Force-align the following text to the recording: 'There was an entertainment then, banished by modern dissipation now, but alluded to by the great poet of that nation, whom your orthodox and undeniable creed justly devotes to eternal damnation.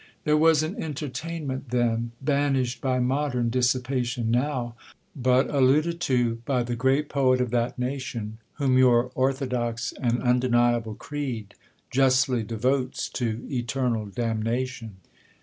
'There 0.23 0.35
was 0.35 0.63
an 0.63 0.81
entertainment 0.81 1.69
then, 1.69 2.11
banished 2.19 2.81
by 2.81 2.97
modern 2.97 3.51
dissipation 3.51 4.31
now, 4.31 4.73
but 5.15 5.47
alluded 5.53 5.99
to 5.99 6.41
by 6.43 6.63
the 6.63 6.75
great 6.75 7.07
poet 7.07 7.39
of 7.39 7.51
that 7.51 7.77
nation, 7.77 8.39
whom 8.53 8.79
your 8.79 9.11
orthodox 9.13 9.93
and 10.01 10.19
undeniable 10.23 10.95
creed 10.95 11.53
justly 11.91 12.41
devotes 12.41 13.07
to 13.09 13.45
eternal 13.47 14.07
damnation. 14.07 14.95